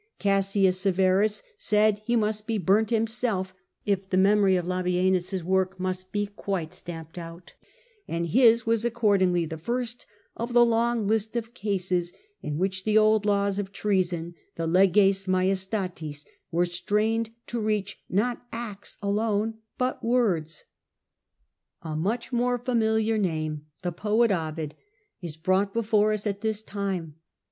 Cassius 0.17 0.79
Severus 0.79 1.43
said 1.59 2.01
he 2.05 2.15
must 2.15 2.47
be 2.47 2.57
burnt 2.57 2.89
himself, 2.89 3.53
if 3.85 4.09
the 4.09 4.17
memory 4.17 4.55
of 4.55 4.65
Labienus' 4.65 5.43
work 5.43 5.79
must 5.79 6.11
be 6.11 6.25
quite 6.25 6.73
stamped 6.73 7.19
out; 7.19 7.53
and 8.07 8.25
his 8.25 8.65
was, 8.65 8.83
accordingly, 8.83 9.45
the 9.45 9.59
first 9.59 10.07
of 10.35 10.53
the 10.53 10.65
long 10.65 11.05
list 11.05 11.35
of 11.35 11.53
cases 11.53 12.13
in 12.41 12.57
which 12.57 12.83
the 12.83 12.97
old 12.97 13.25
laws 13.27 13.59
of 13.59 13.67
Leges 13.67 14.11
M 14.11 14.17
ajes 14.23 14.25
b'^^son 14.25 14.33
—the 14.55 14.65
Lcgcs 14.67 15.27
M 15.27 15.33
ajdstatis— 15.35 16.25
were 16.51 16.65
strained 16.65 17.29
to 17.45 17.59
reach 17.59 17.99
not 18.09 18.47
acts 18.51 18.97
alone 19.03 19.59
but 19.77 20.03
words. 20.03 20.65
A 21.83 21.95
much 21.95 22.33
more 22.33 22.57
familiar 22.57 23.19
name, 23.19 23.67
the 23.83 23.91
poet 23.91 24.31
Ovid, 24.31 24.73
is 25.21 25.37
brought 25.37 25.75
before 25.75 26.11
us 26.11 26.25
at 26.25 26.41
this 26.41 26.63
time. 26.63 27.17